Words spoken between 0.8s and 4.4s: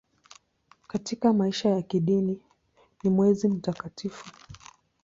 Katika maisha ya kidini ni mwezi mtakatifu.